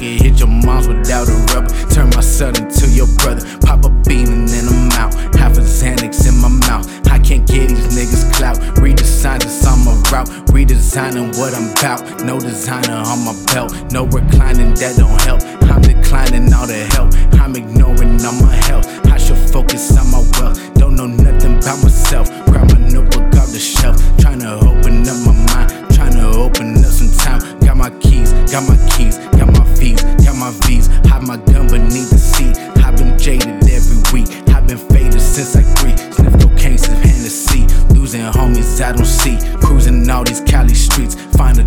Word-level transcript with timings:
hit 0.00 0.38
your 0.38 0.48
moms 0.48 0.86
without 0.86 1.28
a 1.28 1.34
rubber. 1.52 1.68
Turn 1.90 2.10
my 2.10 2.20
son 2.20 2.56
into 2.56 2.88
your 2.88 3.08
brother. 3.18 3.44
Pop 3.60 3.84
a 3.84 3.90
bean 4.06 4.28
and 4.28 4.48
then 4.48 4.68
I'm 4.68 4.92
out. 4.92 5.14
Half 5.34 5.58
a 5.58 5.60
Xanax 5.60 6.28
in 6.28 6.38
my 6.40 6.48
mouth. 6.68 6.86
I 7.08 7.18
can't 7.18 7.46
get 7.46 7.68
these 7.68 7.88
niggas 7.96 8.32
clout. 8.34 8.56
Redesign 8.76 9.42
this 9.42 9.66
on 9.66 9.84
my 9.84 9.94
route. 10.10 10.28
Redesigning 10.54 11.36
what 11.38 11.54
I'm 11.54 11.70
about. 11.72 12.24
No 12.24 12.38
designer 12.38 12.94
on 12.94 13.24
my 13.24 13.34
belt. 13.52 13.74
No 13.92 14.06
reclining, 14.06 14.74
that 14.74 14.96
don't 14.96 15.20
help. 15.22 15.42
I'm 15.70 15.82
declining 15.82 16.52
all 16.52 16.66
the 16.66 16.86
help. 16.94 17.12
I'm 17.40 17.56
ignoring 17.56 18.24
all 18.24 18.32
my 18.40 18.54
health. 18.54 18.86
I 19.06 19.18
should 19.18 19.38
focus 19.50 19.96
on 19.96 20.10
my 20.10 20.22
wealth. 20.38 20.74
Don't 20.74 20.94
know 20.94 21.06
nothing 21.06 21.58
about 21.58 21.82
myself. 21.82 22.28
Grab 22.46 22.70
my 22.72 22.78
notebook 22.88 23.34
off 23.36 23.50
the 23.50 23.58
shelf. 23.58 23.96
Trying 24.18 24.40
to 24.40 24.54
open 24.54 25.08
up 25.08 25.18
my 25.26 25.34
mind. 25.54 25.92
Trying 25.92 26.14
to 26.14 26.28
open 26.38 26.76
up 26.78 26.92
some 26.92 27.10
time. 27.18 27.58
Got 27.60 27.76
my 27.76 27.90
keys, 27.98 28.32
got 28.50 28.66
my 28.68 28.87
And 38.14 38.34
homies 38.34 38.80
I 38.82 38.92
don't 38.92 39.04
see. 39.04 39.38
Cruising 39.60 40.08
all 40.08 40.24
these 40.24 40.40
Cali 40.40 40.74
streets. 40.74 41.14
Find 41.36 41.57